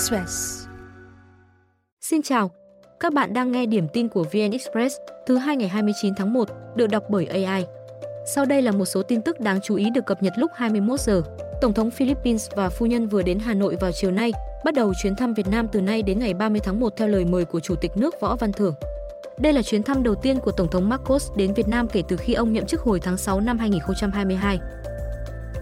Express. 0.00 0.66
Xin 2.00 2.22
chào, 2.22 2.50
các 3.00 3.12
bạn 3.12 3.32
đang 3.32 3.52
nghe 3.52 3.66
điểm 3.66 3.88
tin 3.92 4.08
của 4.08 4.24
VN 4.32 4.50
Express 4.52 4.96
thứ 5.26 5.36
hai 5.36 5.56
ngày 5.56 5.68
29 5.68 6.14
tháng 6.14 6.32
1 6.32 6.48
được 6.76 6.86
đọc 6.86 7.02
bởi 7.08 7.26
AI. 7.26 7.64
Sau 8.34 8.44
đây 8.44 8.62
là 8.62 8.72
một 8.72 8.84
số 8.84 9.02
tin 9.02 9.22
tức 9.22 9.40
đáng 9.40 9.60
chú 9.62 9.74
ý 9.74 9.90
được 9.90 10.06
cập 10.06 10.22
nhật 10.22 10.32
lúc 10.36 10.50
21 10.54 11.00
giờ. 11.00 11.22
Tổng 11.60 11.74
thống 11.74 11.90
Philippines 11.90 12.48
và 12.56 12.68
phu 12.68 12.86
nhân 12.86 13.08
vừa 13.08 13.22
đến 13.22 13.38
Hà 13.38 13.54
Nội 13.54 13.76
vào 13.80 13.92
chiều 13.92 14.10
nay, 14.10 14.32
bắt 14.64 14.74
đầu 14.74 14.92
chuyến 15.02 15.16
thăm 15.16 15.34
Việt 15.34 15.48
Nam 15.48 15.68
từ 15.72 15.80
nay 15.80 16.02
đến 16.02 16.18
ngày 16.18 16.34
30 16.34 16.60
tháng 16.64 16.80
1 16.80 16.96
theo 16.96 17.08
lời 17.08 17.24
mời 17.24 17.44
của 17.44 17.60
Chủ 17.60 17.74
tịch 17.74 17.96
nước 17.96 18.20
Võ 18.20 18.36
Văn 18.36 18.52
Thưởng. 18.52 18.74
Đây 19.38 19.52
là 19.52 19.62
chuyến 19.62 19.82
thăm 19.82 20.02
đầu 20.02 20.14
tiên 20.14 20.38
của 20.38 20.52
Tổng 20.52 20.70
thống 20.70 20.88
Marcos 20.88 21.30
đến 21.36 21.54
Việt 21.54 21.68
Nam 21.68 21.88
kể 21.88 22.02
từ 22.08 22.16
khi 22.16 22.34
ông 22.34 22.52
nhậm 22.52 22.66
chức 22.66 22.80
hồi 22.80 23.00
tháng 23.00 23.16
6 23.16 23.40
năm 23.40 23.58
2022. 23.58 24.58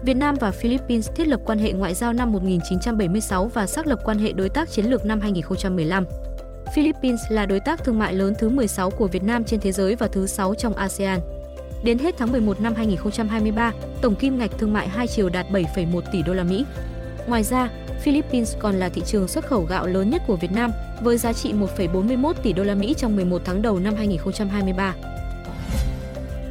Việt 0.03 0.13
Nam 0.13 0.35
và 0.39 0.51
Philippines 0.51 1.09
thiết 1.15 1.27
lập 1.27 1.39
quan 1.45 1.59
hệ 1.59 1.71
ngoại 1.71 1.93
giao 1.93 2.13
năm 2.13 2.31
1976 2.31 3.47
và 3.47 3.67
xác 3.67 3.87
lập 3.87 3.99
quan 4.05 4.19
hệ 4.19 4.31
đối 4.31 4.49
tác 4.49 4.69
chiến 4.69 4.85
lược 4.85 5.05
năm 5.05 5.19
2015. 5.21 6.05
Philippines 6.75 7.19
là 7.29 7.45
đối 7.45 7.59
tác 7.59 7.83
thương 7.83 7.99
mại 7.99 8.13
lớn 8.13 8.33
thứ 8.39 8.49
16 8.49 8.89
của 8.89 9.07
Việt 9.07 9.23
Nam 9.23 9.43
trên 9.43 9.59
thế 9.59 9.71
giới 9.71 9.95
và 9.95 10.07
thứ 10.07 10.27
6 10.27 10.55
trong 10.55 10.73
ASEAN. 10.73 11.19
Đến 11.83 11.97
hết 11.97 12.15
tháng 12.17 12.31
11 12.31 12.61
năm 12.61 12.75
2023, 12.75 13.73
tổng 14.01 14.15
kim 14.15 14.39
ngạch 14.39 14.51
thương 14.57 14.73
mại 14.73 14.87
hai 14.87 15.07
chiều 15.07 15.29
đạt 15.29 15.45
7,1 15.51 16.01
tỷ 16.11 16.21
đô 16.21 16.33
la 16.33 16.43
Mỹ. 16.43 16.65
Ngoài 17.27 17.43
ra, 17.43 17.69
Philippines 18.01 18.55
còn 18.59 18.75
là 18.75 18.89
thị 18.89 19.01
trường 19.05 19.27
xuất 19.27 19.45
khẩu 19.45 19.61
gạo 19.63 19.87
lớn 19.87 20.09
nhất 20.09 20.21
của 20.27 20.35
Việt 20.35 20.51
Nam 20.51 20.71
với 21.01 21.17
giá 21.17 21.33
trị 21.33 21.53
1,41 21.77 22.33
tỷ 22.33 22.53
đô 22.53 22.63
la 22.63 22.75
Mỹ 22.75 22.95
trong 22.97 23.15
11 23.15 23.41
tháng 23.45 23.61
đầu 23.61 23.79
năm 23.79 23.95
2023. 23.95 24.95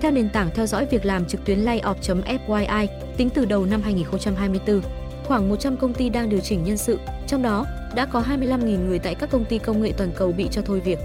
Theo 0.00 0.10
nền 0.10 0.28
tảng 0.28 0.50
theo 0.54 0.66
dõi 0.66 0.86
việc 0.86 1.04
làm 1.04 1.24
trực 1.24 1.44
tuyến 1.44 1.64
layoff.fyi, 1.64 2.86
tính 3.18 3.30
từ 3.30 3.44
đầu 3.44 3.66
năm 3.66 3.82
2024, 3.82 4.80
khoảng 5.24 5.48
100 5.48 5.76
công 5.76 5.94
ty 5.94 6.08
đang 6.08 6.28
điều 6.28 6.40
chỉnh 6.40 6.64
nhân 6.64 6.76
sự, 6.76 6.98
trong 7.26 7.42
đó 7.42 7.66
đã 7.94 8.06
có 8.06 8.24
25.000 8.28 8.86
người 8.86 8.98
tại 8.98 9.14
các 9.14 9.30
công 9.30 9.44
ty 9.44 9.58
công 9.58 9.82
nghệ 9.82 9.92
toàn 9.96 10.10
cầu 10.16 10.32
bị 10.32 10.48
cho 10.50 10.62
thôi 10.62 10.80
việc. 10.80 10.98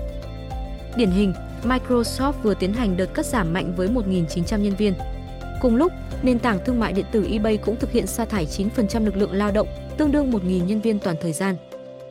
Điển 0.95 1.11
hình, 1.11 1.33
Microsoft 1.63 2.31
vừa 2.43 2.53
tiến 2.53 2.73
hành 2.73 2.97
đợt 2.97 3.13
cắt 3.13 3.25
giảm 3.25 3.53
mạnh 3.53 3.73
với 3.75 3.87
1.900 3.87 4.57
nhân 4.57 4.75
viên. 4.75 4.93
Cùng 5.61 5.75
lúc, 5.75 5.91
nền 6.23 6.39
tảng 6.39 6.59
thương 6.65 6.79
mại 6.79 6.93
điện 6.93 7.05
tử 7.11 7.27
eBay 7.31 7.57
cũng 7.57 7.75
thực 7.75 7.91
hiện 7.91 8.07
sa 8.07 8.25
thải 8.25 8.45
9% 8.45 9.05
lực 9.05 9.17
lượng 9.17 9.33
lao 9.33 9.51
động, 9.51 9.67
tương 9.97 10.11
đương 10.11 10.31
1.000 10.31 10.65
nhân 10.65 10.81
viên 10.81 10.99
toàn 10.99 11.15
thời 11.21 11.33
gian. 11.33 11.55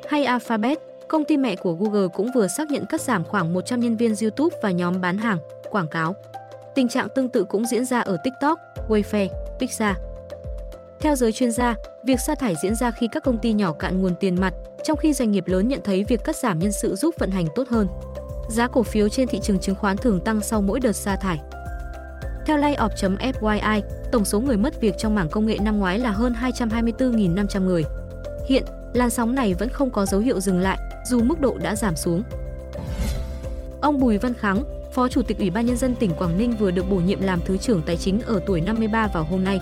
Hay 0.09 0.25
Alphabet, 0.25 0.79
công 1.09 1.25
ty 1.25 1.37
mẹ 1.37 1.57
của 1.57 1.73
Google 1.73 2.09
cũng 2.15 2.31
vừa 2.35 2.49
xác 2.49 2.71
nhận 2.71 2.87
cắt 2.87 3.01
giảm 3.01 3.25
khoảng 3.25 3.53
100 3.53 3.81
nhân 3.81 3.97
viên 3.97 4.15
YouTube 4.23 4.57
và 4.63 4.71
nhóm 4.71 5.01
bán 5.01 5.19
hàng, 5.19 5.39
quảng 5.71 5.89
cáo. 5.89 6.15
Tình 6.75 6.89
trạng 6.89 7.09
tương 7.15 7.29
tự 7.29 7.45
cũng 7.45 7.67
diễn 7.67 7.85
ra 7.85 8.01
ở 8.01 8.17
TikTok, 8.25 8.59
Wayfair, 8.89 9.29
Pixar. 9.63 9.97
Theo 11.01 11.17
giới 11.17 11.33
chuyên 11.33 11.53
gia, 11.53 11.75
việc 12.05 12.21
sa 12.27 12.35
thải 12.35 12.55
diễn 12.63 12.75
ra 12.75 12.91
khi 12.91 13.09
các 13.13 13.23
công 13.23 13.39
ty 13.39 13.53
nhỏ 13.53 13.73
cạn 13.73 14.03
nguồn 14.03 14.15
tiền 14.21 14.41
mặt, 14.41 14.55
trong 14.85 14.97
khi 14.97 15.13
doanh 15.13 15.31
nghiệp 15.31 15.45
lớn 15.47 15.69
nhận 15.69 15.81
thấy 15.85 16.05
việc 16.05 16.25
cắt 16.25 16.37
giảm 16.37 16.59
nhân 16.59 16.73
sự 16.73 16.95
giúp 16.95 17.15
vận 17.19 17.31
hành 17.31 17.47
tốt 17.55 17.69
hơn. 17.69 17.89
Giá 18.49 18.69
cổ 18.69 18.83
phiếu 18.83 19.09
trên 19.09 19.29
thị 19.29 19.41
trường 19.43 19.59
chứng 19.59 19.75
khoán 19.75 19.97
thường 19.97 20.21
tăng 20.21 20.41
sau 20.41 20.63
mỗi 20.63 20.81
đợt 20.81 20.93
sa 20.93 21.17
thải. 21.17 21.41
Theo 22.47 22.59
layoff.fyi, 22.59 23.83
tổng 24.13 24.25
số 24.25 24.41
người 24.41 24.57
mất 24.57 24.81
việc 24.81 24.99
trong 24.99 25.15
mảng 25.15 25.29
công 25.29 25.47
nghệ 25.47 25.59
năm 25.61 25.79
ngoái 25.79 25.99
là 25.99 26.11
hơn 26.11 26.35
224.500 26.41 27.65
người. 27.65 27.85
Hiện, 28.49 28.65
làn 28.93 29.11
sóng 29.11 29.35
này 29.35 29.55
vẫn 29.55 29.69
không 29.69 29.91
có 29.91 30.07
dấu 30.07 30.21
hiệu 30.21 30.41
dừng 30.41 30.61
lại, 30.61 30.79
dù 31.11 31.23
mức 31.23 31.41
độ 31.41 31.59
đã 31.59 31.77
giảm 31.77 31.97
xuống. 31.97 32.23
Ông 33.81 34.01
Bùi 34.01 34.19
Văn 34.19 34.35
Kháng, 34.35 34.82
Phó 34.95 35.09
Chủ 35.09 35.23
tịch 35.23 35.39
Ủy 35.39 35.51
ban 35.51 35.67
Nhân 35.67 35.77
dân 35.77 35.95
tỉnh 35.95 36.11
Quảng 36.15 36.39
Ninh 36.39 36.57
vừa 36.57 36.71
được 36.71 36.91
bổ 36.91 36.97
nhiệm 36.97 37.21
làm 37.21 37.41
Thứ 37.45 37.57
trưởng 37.57 37.83
Tài 37.83 37.97
chính 37.97 38.21
ở 38.21 38.41
tuổi 38.47 38.61
53 38.61 39.07
vào 39.07 39.25
hôm 39.25 39.45
nay. 39.45 39.61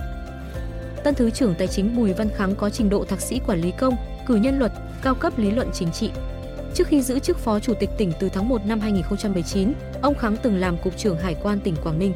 Tân 1.04 1.14
Thứ 1.14 1.30
trưởng 1.30 1.54
Tài 1.54 1.68
chính 1.68 1.96
Bùi 1.96 2.12
Văn 2.12 2.28
Kháng 2.36 2.54
có 2.54 2.70
trình 2.70 2.90
độ 2.90 3.04
thạc 3.04 3.20
sĩ 3.20 3.40
quản 3.46 3.60
lý 3.60 3.70
công, 3.70 3.96
cử 4.26 4.34
nhân 4.34 4.58
luật, 4.58 4.72
cao 5.02 5.14
cấp 5.14 5.38
lý 5.38 5.50
luận 5.50 5.70
chính 5.72 5.92
trị. 5.92 6.10
Trước 6.74 6.86
khi 6.86 7.02
giữ 7.02 7.18
chức 7.18 7.38
Phó 7.38 7.60
Chủ 7.60 7.74
tịch 7.74 7.90
tỉnh 7.98 8.12
từ 8.20 8.28
tháng 8.28 8.48
1 8.48 8.66
năm 8.66 8.80
2019, 8.80 9.72
ông 10.02 10.14
Kháng 10.14 10.36
từng 10.42 10.56
làm 10.56 10.76
Cục 10.78 10.96
trưởng 10.96 11.18
Hải 11.18 11.36
quan 11.42 11.60
tỉnh 11.60 11.76
Quảng 11.84 11.98
Ninh. 11.98 12.12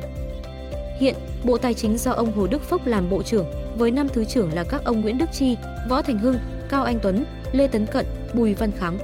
Hiện, 0.98 1.14
Bộ 1.44 1.58
Tài 1.58 1.74
chính 1.74 1.98
do 1.98 2.12
ông 2.12 2.32
Hồ 2.32 2.46
Đức 2.46 2.62
Phúc 2.62 2.86
làm 2.86 3.10
Bộ 3.10 3.22
trưởng, 3.22 3.46
với 3.76 3.90
năm 3.90 4.08
Thứ 4.08 4.24
trưởng 4.24 4.54
là 4.54 4.64
các 4.64 4.84
ông 4.84 5.00
Nguyễn 5.00 5.18
Đức 5.18 5.32
Chi, 5.32 5.56
Võ 5.88 6.02
Thành 6.02 6.18
Hưng, 6.18 6.38
Cao 6.68 6.84
Anh 6.84 6.98
Tuấn, 7.02 7.24
Lê 7.52 7.66
Tấn 7.68 7.86
Cận, 7.86 8.06
Bùi 8.34 8.54
Văn 8.54 8.70
Kháng. 8.78 8.98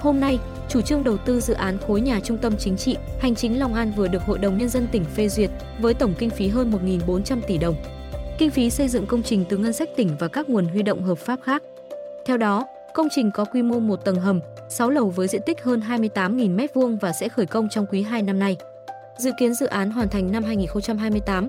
Hôm 0.00 0.20
nay, 0.20 0.38
chủ 0.70 0.80
trương 0.80 1.04
đầu 1.04 1.16
tư 1.16 1.40
dự 1.40 1.54
án 1.54 1.78
khối 1.86 2.00
nhà 2.00 2.20
trung 2.20 2.38
tâm 2.38 2.56
chính 2.58 2.76
trị, 2.76 2.96
hành 3.18 3.34
chính 3.34 3.58
Long 3.58 3.74
An 3.74 3.92
vừa 3.96 4.08
được 4.08 4.22
Hội 4.22 4.38
đồng 4.38 4.58
Nhân 4.58 4.68
dân 4.68 4.86
tỉnh 4.92 5.04
phê 5.04 5.28
duyệt 5.28 5.50
với 5.80 5.94
tổng 5.94 6.14
kinh 6.18 6.30
phí 6.30 6.48
hơn 6.48 6.72
1.400 7.06 7.40
tỷ 7.46 7.58
đồng. 7.58 7.74
Kinh 8.38 8.50
phí 8.50 8.70
xây 8.70 8.88
dựng 8.88 9.06
công 9.06 9.22
trình 9.22 9.44
từ 9.48 9.56
ngân 9.56 9.72
sách 9.72 9.88
tỉnh 9.96 10.16
và 10.18 10.28
các 10.28 10.48
nguồn 10.48 10.66
huy 10.66 10.82
động 10.82 11.02
hợp 11.02 11.18
pháp 11.18 11.40
khác. 11.42 11.62
Theo 12.26 12.36
đó, 12.36 12.66
công 12.94 13.08
trình 13.10 13.30
có 13.34 13.44
quy 13.44 13.62
mô 13.62 13.78
một 13.78 13.96
tầng 13.96 14.16
hầm, 14.16 14.40
6 14.68 14.90
lầu 14.90 15.10
với 15.10 15.28
diện 15.28 15.42
tích 15.46 15.62
hơn 15.62 15.80
28.000 15.88 16.56
m2 16.56 16.98
và 17.00 17.12
sẽ 17.12 17.28
khởi 17.28 17.46
công 17.46 17.68
trong 17.68 17.86
quý 17.86 18.02
2 18.02 18.22
năm 18.22 18.38
nay. 18.38 18.56
Dự 19.18 19.30
kiến 19.38 19.54
dự 19.54 19.66
án 19.66 19.90
hoàn 19.90 20.08
thành 20.08 20.32
năm 20.32 20.44
2028. 20.44 21.48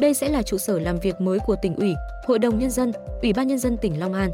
Đây 0.00 0.14
sẽ 0.14 0.28
là 0.28 0.42
trụ 0.42 0.58
sở 0.58 0.78
làm 0.78 0.98
việc 0.98 1.20
mới 1.20 1.38
của 1.46 1.56
tỉnh 1.62 1.76
ủy, 1.76 1.94
Hội 2.26 2.38
đồng 2.38 2.58
Nhân 2.58 2.70
dân, 2.70 2.92
Ủy 3.22 3.32
ban 3.32 3.48
Nhân 3.48 3.58
dân 3.58 3.76
tỉnh 3.76 4.00
Long 4.00 4.14
An. 4.14 4.30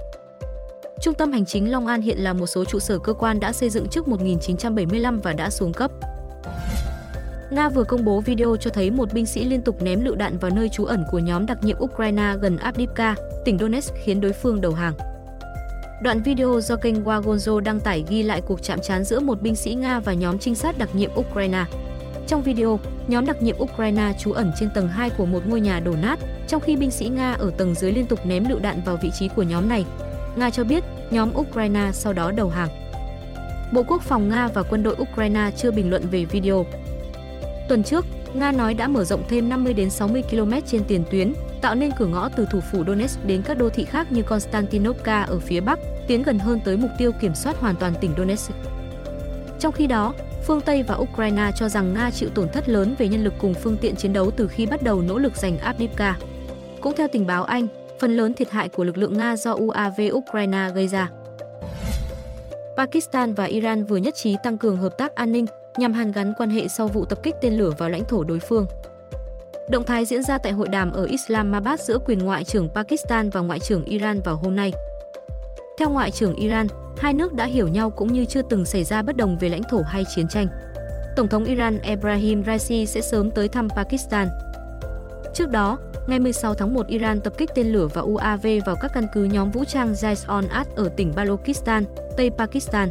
Trung 1.00 1.14
tâm 1.14 1.32
Hành 1.32 1.46
chính 1.46 1.70
Long 1.70 1.86
An 1.86 2.02
hiện 2.02 2.18
là 2.18 2.32
một 2.32 2.46
số 2.46 2.64
trụ 2.64 2.78
sở 2.78 2.98
cơ 2.98 3.12
quan 3.12 3.40
đã 3.40 3.52
xây 3.52 3.70
dựng 3.70 3.88
trước 3.88 4.08
1975 4.08 5.20
và 5.20 5.32
đã 5.32 5.50
xuống 5.50 5.72
cấp. 5.72 5.90
Nga 7.50 7.68
vừa 7.68 7.84
công 7.84 8.04
bố 8.04 8.20
video 8.20 8.56
cho 8.56 8.70
thấy 8.70 8.90
một 8.90 9.12
binh 9.12 9.26
sĩ 9.26 9.44
liên 9.44 9.62
tục 9.62 9.82
ném 9.82 10.04
lựu 10.04 10.14
đạn 10.14 10.38
vào 10.38 10.50
nơi 10.50 10.68
trú 10.68 10.84
ẩn 10.84 11.04
của 11.10 11.18
nhóm 11.18 11.46
đặc 11.46 11.58
nhiệm 11.62 11.76
Ukraine 11.80 12.34
gần 12.40 12.56
Avdiivka, 12.56 13.14
tỉnh 13.44 13.58
Donetsk 13.58 13.94
khiến 14.04 14.20
đối 14.20 14.32
phương 14.32 14.60
đầu 14.60 14.72
hàng. 14.72 14.94
Đoạn 16.02 16.22
video 16.22 16.60
do 16.60 16.76
kênh 16.76 17.04
Wagonzo 17.04 17.60
đăng 17.60 17.80
tải 17.80 18.04
ghi 18.08 18.22
lại 18.22 18.40
cuộc 18.40 18.62
chạm 18.62 18.80
trán 18.80 19.04
giữa 19.04 19.20
một 19.20 19.42
binh 19.42 19.56
sĩ 19.56 19.74
Nga 19.74 20.00
và 20.00 20.12
nhóm 20.12 20.38
trinh 20.38 20.54
sát 20.54 20.78
đặc 20.78 20.94
nhiệm 20.94 21.10
Ukraine. 21.16 21.64
Trong 22.26 22.42
video, 22.42 22.80
nhóm 23.08 23.26
đặc 23.26 23.42
nhiệm 23.42 23.56
Ukraine 23.58 24.12
trú 24.18 24.32
ẩn 24.32 24.52
trên 24.60 24.70
tầng 24.74 24.88
2 24.88 25.10
của 25.10 25.26
một 25.26 25.46
ngôi 25.46 25.60
nhà 25.60 25.80
đổ 25.80 25.92
nát, 26.02 26.18
trong 26.48 26.60
khi 26.60 26.76
binh 26.76 26.90
sĩ 26.90 27.08
Nga 27.08 27.32
ở 27.32 27.50
tầng 27.58 27.74
dưới 27.74 27.92
liên 27.92 28.06
tục 28.06 28.18
ném 28.26 28.48
lựu 28.48 28.58
đạn 28.58 28.80
vào 28.84 28.98
vị 29.02 29.10
trí 29.18 29.28
của 29.28 29.42
nhóm 29.42 29.68
này. 29.68 29.84
Nga 30.38 30.50
cho 30.50 30.64
biết 30.64 30.84
nhóm 31.10 31.30
Ukraine 31.36 31.90
sau 31.92 32.12
đó 32.12 32.30
đầu 32.30 32.48
hàng. 32.48 32.68
Bộ 33.72 33.82
Quốc 33.82 34.02
phòng 34.02 34.28
Nga 34.28 34.48
và 34.48 34.62
quân 34.62 34.82
đội 34.82 34.96
Ukraine 34.98 35.50
chưa 35.56 35.70
bình 35.70 35.90
luận 35.90 36.02
về 36.10 36.24
video. 36.24 36.66
Tuần 37.68 37.82
trước, 37.82 38.04
Nga 38.34 38.52
nói 38.52 38.74
đã 38.74 38.88
mở 38.88 39.04
rộng 39.04 39.22
thêm 39.28 39.48
50 39.48 39.74
đến 39.74 39.90
60 39.90 40.22
km 40.30 40.52
trên 40.66 40.84
tiền 40.84 41.04
tuyến, 41.10 41.32
tạo 41.60 41.74
nên 41.74 41.90
cửa 41.98 42.06
ngõ 42.06 42.28
từ 42.28 42.46
thủ 42.50 42.60
phủ 42.72 42.84
Donetsk 42.86 43.26
đến 43.26 43.42
các 43.42 43.58
đô 43.58 43.68
thị 43.68 43.84
khác 43.84 44.12
như 44.12 44.22
Konstantinovka 44.22 45.22
ở 45.22 45.38
phía 45.38 45.60
bắc, 45.60 45.78
tiến 46.06 46.22
gần 46.22 46.38
hơn 46.38 46.60
tới 46.64 46.76
mục 46.76 46.90
tiêu 46.98 47.12
kiểm 47.20 47.34
soát 47.34 47.60
hoàn 47.60 47.76
toàn 47.76 47.94
tỉnh 48.00 48.10
Donetsk. 48.16 48.52
Trong 49.58 49.72
khi 49.72 49.86
đó, 49.86 50.14
phương 50.46 50.60
Tây 50.60 50.82
và 50.82 50.94
Ukraine 50.94 51.50
cho 51.56 51.68
rằng 51.68 51.94
Nga 51.94 52.10
chịu 52.10 52.28
tổn 52.34 52.48
thất 52.48 52.68
lớn 52.68 52.94
về 52.98 53.08
nhân 53.08 53.24
lực 53.24 53.34
cùng 53.38 53.54
phương 53.54 53.76
tiện 53.76 53.96
chiến 53.96 54.12
đấu 54.12 54.30
từ 54.30 54.48
khi 54.48 54.66
bắt 54.66 54.82
đầu 54.82 55.02
nỗ 55.02 55.18
lực 55.18 55.36
giành 55.36 55.58
Avdiivka. 55.58 56.16
Cũng 56.80 56.92
theo 56.96 57.08
tình 57.12 57.26
báo 57.26 57.44
Anh, 57.44 57.66
phần 58.00 58.16
lớn 58.16 58.34
thiệt 58.34 58.50
hại 58.50 58.68
của 58.68 58.84
lực 58.84 58.98
lượng 58.98 59.18
Nga 59.18 59.36
do 59.36 59.52
UAV 59.52 60.00
Ukraine 60.12 60.70
gây 60.74 60.88
ra. 60.88 61.10
Pakistan 62.76 63.34
và 63.34 63.44
Iran 63.44 63.84
vừa 63.84 63.96
nhất 63.96 64.14
trí 64.14 64.36
tăng 64.42 64.58
cường 64.58 64.76
hợp 64.76 64.98
tác 64.98 65.14
an 65.14 65.32
ninh 65.32 65.46
nhằm 65.78 65.92
hàn 65.92 66.12
gắn 66.12 66.32
quan 66.38 66.50
hệ 66.50 66.68
sau 66.68 66.88
vụ 66.88 67.04
tập 67.04 67.18
kích 67.22 67.34
tên 67.40 67.52
lửa 67.52 67.72
vào 67.78 67.90
lãnh 67.90 68.04
thổ 68.04 68.24
đối 68.24 68.38
phương. 68.38 68.66
Động 69.70 69.84
thái 69.84 70.04
diễn 70.04 70.22
ra 70.22 70.38
tại 70.38 70.52
hội 70.52 70.68
đàm 70.68 70.92
ở 70.92 71.04
Islamabad 71.04 71.80
giữa 71.80 71.98
quyền 71.98 72.18
ngoại 72.18 72.44
trưởng 72.44 72.68
Pakistan 72.68 73.30
và 73.30 73.40
ngoại 73.40 73.60
trưởng 73.60 73.84
Iran 73.84 74.20
vào 74.20 74.36
hôm 74.36 74.56
nay. 74.56 74.72
Theo 75.78 75.90
ngoại 75.90 76.10
trưởng 76.10 76.34
Iran, 76.34 76.66
hai 76.98 77.14
nước 77.14 77.32
đã 77.32 77.44
hiểu 77.44 77.68
nhau 77.68 77.90
cũng 77.90 78.12
như 78.12 78.24
chưa 78.24 78.42
từng 78.42 78.64
xảy 78.64 78.84
ra 78.84 79.02
bất 79.02 79.16
đồng 79.16 79.38
về 79.38 79.48
lãnh 79.48 79.62
thổ 79.62 79.82
hay 79.82 80.04
chiến 80.14 80.28
tranh. 80.28 80.46
Tổng 81.16 81.28
thống 81.28 81.44
Iran 81.44 81.78
Ebrahim 81.82 82.44
Raisi 82.44 82.86
sẽ 82.86 83.00
sớm 83.00 83.30
tới 83.30 83.48
thăm 83.48 83.68
Pakistan. 83.76 84.28
Trước 85.34 85.50
đó, 85.50 85.78
ngày 86.08 86.18
16 86.18 86.54
tháng 86.54 86.74
1, 86.74 86.86
Iran 86.86 87.20
tập 87.20 87.32
kích 87.38 87.50
tên 87.54 87.66
lửa 87.66 87.88
và 87.94 88.02
UAV 88.02 88.46
vào 88.66 88.76
các 88.76 88.90
căn 88.94 89.06
cứ 89.12 89.24
nhóm 89.24 89.50
vũ 89.50 89.64
trang 89.64 89.92
Jais-on-At 89.92 90.64
ở 90.76 90.88
tỉnh 90.88 91.12
Balochistan, 91.16 91.84
Tây 92.16 92.30
Pakistan. 92.38 92.88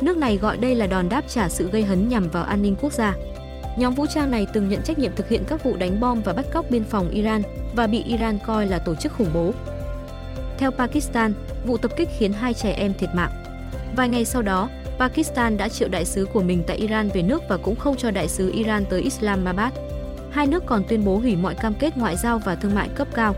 Nước 0.00 0.16
này 0.16 0.36
gọi 0.36 0.56
đây 0.56 0.74
là 0.74 0.86
đòn 0.86 1.08
đáp 1.08 1.24
trả 1.28 1.48
sự 1.48 1.70
gây 1.70 1.82
hấn 1.82 2.08
nhằm 2.08 2.28
vào 2.28 2.44
an 2.44 2.62
ninh 2.62 2.76
quốc 2.80 2.92
gia. 2.92 3.14
Nhóm 3.78 3.94
vũ 3.94 4.06
trang 4.06 4.30
này 4.30 4.46
từng 4.52 4.68
nhận 4.68 4.82
trách 4.82 4.98
nhiệm 4.98 5.12
thực 5.16 5.28
hiện 5.28 5.44
các 5.48 5.64
vụ 5.64 5.76
đánh 5.76 6.00
bom 6.00 6.22
và 6.22 6.32
bắt 6.32 6.46
cóc 6.52 6.70
biên 6.70 6.84
phòng 6.84 7.10
Iran 7.10 7.42
và 7.74 7.86
bị 7.86 8.02
Iran 8.02 8.38
coi 8.46 8.66
là 8.66 8.78
tổ 8.78 8.94
chức 8.94 9.12
khủng 9.12 9.30
bố. 9.34 9.52
Theo 10.58 10.70
Pakistan, 10.70 11.34
vụ 11.66 11.76
tập 11.76 11.90
kích 11.96 12.08
khiến 12.18 12.32
hai 12.32 12.54
trẻ 12.54 12.72
em 12.72 12.94
thiệt 12.94 13.10
mạng. 13.14 13.30
Vài 13.96 14.08
ngày 14.08 14.24
sau 14.24 14.42
đó, 14.42 14.68
Pakistan 14.98 15.56
đã 15.56 15.68
triệu 15.68 15.88
đại 15.88 16.04
sứ 16.04 16.26
của 16.32 16.42
mình 16.42 16.62
tại 16.66 16.76
Iran 16.76 17.08
về 17.08 17.22
nước 17.22 17.42
và 17.48 17.56
cũng 17.56 17.76
không 17.76 17.96
cho 17.96 18.10
đại 18.10 18.28
sứ 18.28 18.52
Iran 18.54 18.84
tới 18.90 19.00
Islamabad. 19.02 19.72
Hai 20.36 20.46
nước 20.46 20.62
còn 20.66 20.82
tuyên 20.88 21.04
bố 21.04 21.18
hủy 21.18 21.36
mọi 21.36 21.54
cam 21.54 21.74
kết 21.74 21.96
ngoại 21.98 22.16
giao 22.16 22.38
và 22.38 22.54
thương 22.54 22.74
mại 22.74 22.88
cấp 22.88 23.08
cao. 23.14 23.34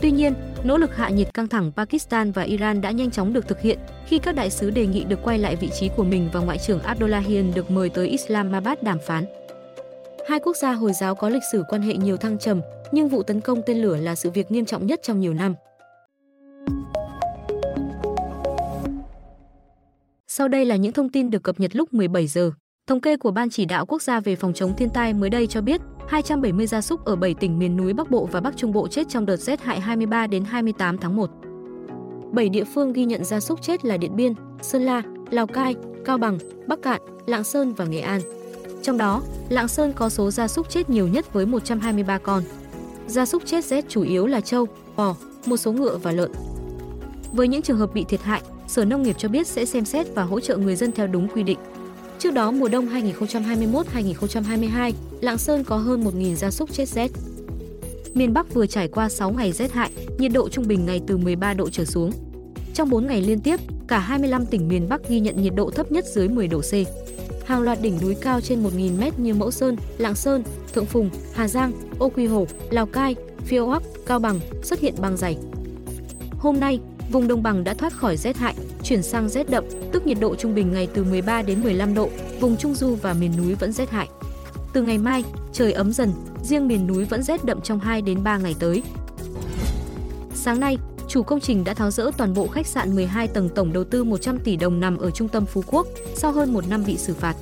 Tuy 0.00 0.10
nhiên, 0.10 0.34
nỗ 0.64 0.76
lực 0.76 0.96
hạ 0.96 1.08
nhiệt 1.08 1.34
căng 1.34 1.48
thẳng 1.48 1.72
Pakistan 1.76 2.32
và 2.32 2.42
Iran 2.42 2.80
đã 2.80 2.90
nhanh 2.90 3.10
chóng 3.10 3.32
được 3.32 3.48
thực 3.48 3.60
hiện 3.60 3.78
khi 4.06 4.18
các 4.18 4.34
đại 4.34 4.50
sứ 4.50 4.70
đề 4.70 4.86
nghị 4.86 5.04
được 5.04 5.18
quay 5.22 5.38
lại 5.38 5.56
vị 5.56 5.70
trí 5.80 5.90
của 5.96 6.04
mình 6.04 6.28
và 6.32 6.40
Ngoại 6.40 6.58
trưởng 6.58 6.80
Abdullahian 6.80 7.54
được 7.54 7.70
mời 7.70 7.88
tới 7.88 8.08
Islamabad 8.08 8.78
đàm 8.82 8.98
phán. 9.06 9.24
Hai 10.28 10.40
quốc 10.40 10.56
gia 10.56 10.72
Hồi 10.72 10.92
giáo 10.92 11.14
có 11.14 11.28
lịch 11.28 11.42
sử 11.52 11.64
quan 11.68 11.82
hệ 11.82 11.94
nhiều 11.94 12.16
thăng 12.16 12.38
trầm, 12.38 12.60
nhưng 12.92 13.08
vụ 13.08 13.22
tấn 13.22 13.40
công 13.40 13.62
tên 13.66 13.78
lửa 13.78 13.96
là 13.96 14.14
sự 14.14 14.30
việc 14.30 14.50
nghiêm 14.50 14.64
trọng 14.64 14.86
nhất 14.86 15.00
trong 15.02 15.20
nhiều 15.20 15.34
năm. 15.34 15.54
Sau 20.26 20.48
đây 20.48 20.64
là 20.64 20.76
những 20.76 20.92
thông 20.92 21.08
tin 21.08 21.30
được 21.30 21.42
cập 21.42 21.60
nhật 21.60 21.76
lúc 21.76 21.94
17 21.94 22.26
giờ. 22.26 22.50
Thống 22.88 23.00
kê 23.00 23.16
của 23.16 23.30
Ban 23.30 23.50
chỉ 23.50 23.64
đạo 23.64 23.86
quốc 23.86 24.02
gia 24.02 24.20
về 24.20 24.36
phòng 24.36 24.52
chống 24.52 24.76
thiên 24.76 24.90
tai 24.90 25.14
mới 25.14 25.30
đây 25.30 25.46
cho 25.46 25.60
biết, 25.60 25.80
270 26.08 26.66
gia 26.66 26.80
súc 26.80 27.04
ở 27.04 27.16
7 27.16 27.34
tỉnh 27.34 27.58
miền 27.58 27.76
núi 27.76 27.92
Bắc 27.92 28.10
Bộ 28.10 28.28
và 28.32 28.40
Bắc 28.40 28.56
Trung 28.56 28.72
Bộ 28.72 28.88
chết 28.88 29.08
trong 29.08 29.26
đợt 29.26 29.36
rét 29.36 29.60
hại 29.60 29.80
23 29.80 30.26
đến 30.26 30.44
28 30.44 30.98
tháng 30.98 31.16
1. 31.16 31.30
7 32.32 32.48
địa 32.48 32.64
phương 32.64 32.92
ghi 32.92 33.04
nhận 33.04 33.24
gia 33.24 33.40
súc 33.40 33.62
chết 33.62 33.84
là 33.84 33.96
Điện 33.96 34.16
Biên, 34.16 34.32
Sơn 34.62 34.82
La, 34.82 35.02
Lào 35.30 35.46
Cai, 35.46 35.74
Cao 36.04 36.18
Bằng, 36.18 36.38
Bắc 36.66 36.82
Cạn, 36.82 37.00
Lạng 37.26 37.44
Sơn 37.44 37.74
và 37.74 37.84
Nghệ 37.84 38.00
An. 38.00 38.20
Trong 38.82 38.98
đó, 38.98 39.22
Lạng 39.48 39.68
Sơn 39.68 39.92
có 39.96 40.08
số 40.08 40.30
gia 40.30 40.48
súc 40.48 40.70
chết 40.70 40.90
nhiều 40.90 41.08
nhất 41.08 41.32
với 41.32 41.46
123 41.46 42.18
con. 42.18 42.42
Gia 43.06 43.26
súc 43.26 43.42
chết 43.46 43.64
rét 43.64 43.84
chủ 43.88 44.02
yếu 44.02 44.26
là 44.26 44.40
trâu, 44.40 44.66
bò, 44.96 45.16
một 45.46 45.56
số 45.56 45.72
ngựa 45.72 45.96
và 45.96 46.12
lợn. 46.12 46.30
Với 47.32 47.48
những 47.48 47.62
trường 47.62 47.78
hợp 47.78 47.94
bị 47.94 48.04
thiệt 48.04 48.22
hại, 48.22 48.42
Sở 48.66 48.84
Nông 48.84 49.02
nghiệp 49.02 49.16
cho 49.18 49.28
biết 49.28 49.46
sẽ 49.46 49.64
xem 49.64 49.84
xét 49.84 50.06
và 50.14 50.22
hỗ 50.22 50.40
trợ 50.40 50.56
người 50.56 50.76
dân 50.76 50.92
theo 50.92 51.06
đúng 51.06 51.28
quy 51.28 51.42
định. 51.42 51.58
Trước 52.18 52.34
đó 52.34 52.50
mùa 52.50 52.68
đông 52.68 52.88
2021-2022, 52.88 54.92
Lạng 55.20 55.38
Sơn 55.38 55.64
có 55.64 55.76
hơn 55.76 56.04
1.000 56.04 56.34
gia 56.34 56.50
súc 56.50 56.72
chết 56.72 56.88
rét. 56.88 57.10
Miền 58.14 58.32
Bắc 58.32 58.54
vừa 58.54 58.66
trải 58.66 58.88
qua 58.88 59.08
6 59.08 59.30
ngày 59.30 59.52
rét 59.52 59.72
hại, 59.72 59.90
nhiệt 60.18 60.32
độ 60.32 60.48
trung 60.48 60.68
bình 60.68 60.86
ngày 60.86 61.00
từ 61.06 61.16
13 61.16 61.54
độ 61.54 61.70
trở 61.70 61.84
xuống. 61.84 62.10
Trong 62.74 62.90
4 62.90 63.06
ngày 63.06 63.22
liên 63.22 63.40
tiếp, 63.40 63.60
cả 63.88 63.98
25 63.98 64.46
tỉnh 64.46 64.68
miền 64.68 64.88
Bắc 64.88 65.08
ghi 65.08 65.20
nhận 65.20 65.42
nhiệt 65.42 65.52
độ 65.56 65.70
thấp 65.70 65.92
nhất 65.92 66.04
dưới 66.14 66.28
10 66.28 66.48
độ 66.48 66.60
C. 66.60 66.72
Hàng 67.46 67.62
loạt 67.62 67.82
đỉnh 67.82 67.98
núi 68.02 68.14
cao 68.14 68.40
trên 68.40 68.62
1.000 68.62 69.00
m 69.00 69.22
như 69.22 69.34
Mẫu 69.34 69.50
Sơn, 69.50 69.76
Lạng 69.98 70.14
Sơn, 70.14 70.42
Thượng 70.74 70.86
Phùng, 70.86 71.10
Hà 71.34 71.48
Giang, 71.48 71.72
Ô 71.98 72.08
Quy 72.08 72.26
Hồ, 72.26 72.46
Lào 72.70 72.86
Cai, 72.86 73.16
Phiêu 73.44 73.66
Hoắc, 73.66 73.82
Cao 74.06 74.18
Bằng 74.18 74.40
xuất 74.62 74.80
hiện 74.80 74.94
băng 75.00 75.16
dày. 75.16 75.36
Hôm 76.38 76.60
nay, 76.60 76.80
vùng 77.10 77.28
đồng 77.28 77.42
bằng 77.42 77.64
đã 77.64 77.74
thoát 77.74 77.92
khỏi 77.92 78.16
rét 78.16 78.36
hại, 78.36 78.54
chuyển 78.88 79.02
sang 79.02 79.28
rét 79.28 79.50
đậm, 79.50 79.64
tức 79.92 80.06
nhiệt 80.06 80.18
độ 80.20 80.36
trung 80.36 80.54
bình 80.54 80.72
ngày 80.72 80.88
từ 80.94 81.04
13 81.04 81.42
đến 81.42 81.62
15 81.62 81.94
độ, 81.94 82.08
vùng 82.40 82.56
trung 82.56 82.74
du 82.74 82.94
và 82.94 83.12
miền 83.12 83.32
núi 83.36 83.54
vẫn 83.54 83.72
rét 83.72 83.90
hại. 83.90 84.08
Từ 84.72 84.82
ngày 84.82 84.98
mai, 84.98 85.24
trời 85.52 85.72
ấm 85.72 85.92
dần, 85.92 86.12
riêng 86.42 86.68
miền 86.68 86.86
núi 86.86 87.04
vẫn 87.04 87.22
rét 87.22 87.44
đậm 87.44 87.60
trong 87.60 87.80
2 87.80 88.02
đến 88.02 88.24
3 88.24 88.38
ngày 88.38 88.54
tới. 88.58 88.82
Sáng 90.34 90.60
nay, 90.60 90.78
chủ 91.08 91.22
công 91.22 91.40
trình 91.40 91.64
đã 91.64 91.74
tháo 91.74 91.90
rỡ 91.90 92.10
toàn 92.16 92.34
bộ 92.34 92.46
khách 92.46 92.66
sạn 92.66 92.94
12 92.94 93.28
tầng 93.28 93.48
tổng 93.48 93.72
đầu 93.72 93.84
tư 93.84 94.04
100 94.04 94.38
tỷ 94.38 94.56
đồng 94.56 94.80
nằm 94.80 94.98
ở 94.98 95.10
trung 95.10 95.28
tâm 95.28 95.46
Phú 95.46 95.62
Quốc 95.66 95.86
sau 96.14 96.32
hơn 96.32 96.52
một 96.52 96.68
năm 96.68 96.84
bị 96.86 96.96
xử 96.96 97.14
phạt. 97.14 97.36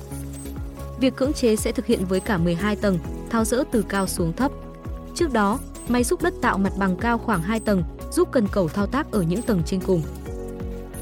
Việc 0.99 1.15
cưỡng 1.15 1.33
chế 1.33 1.55
sẽ 1.55 1.71
thực 1.71 1.85
hiện 1.85 2.05
với 2.05 2.19
cả 2.19 2.37
12 2.37 2.75
tầng, 2.75 2.99
tháo 3.29 3.45
rỡ 3.45 3.63
từ 3.71 3.85
cao 3.89 4.07
xuống 4.07 4.33
thấp. 4.33 4.51
Trước 5.15 5.33
đó, 5.33 5.59
máy 5.87 6.03
xúc 6.03 6.23
đất 6.23 6.33
tạo 6.41 6.57
mặt 6.57 6.73
bằng 6.77 6.97
cao 6.97 7.17
khoảng 7.17 7.41
2 7.41 7.59
tầng, 7.59 7.83
giúp 8.11 8.29
cần 8.31 8.47
cầu 8.51 8.67
thao 8.67 8.87
tác 8.87 9.11
ở 9.11 9.21
những 9.21 9.41
tầng 9.41 9.61
trên 9.65 9.79
cùng. 9.79 10.01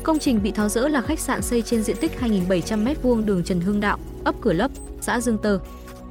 Công 0.05 0.19
trình 0.19 0.43
bị 0.43 0.51
tháo 0.51 0.69
rỡ 0.69 0.87
là 0.87 1.01
khách 1.01 1.19
sạn 1.19 1.41
xây 1.41 1.61
trên 1.61 1.83
diện 1.83 1.97
tích 2.01 2.11
2.700 2.19 2.85
m2 2.85 3.25
đường 3.25 3.43
Trần 3.43 3.61
Hưng 3.61 3.79
Đạo, 3.79 3.99
ấp 4.23 4.35
Cửa 4.41 4.53
Lấp, 4.53 4.71
xã 5.01 5.19
Dương 5.19 5.37
tờ. 5.37 5.59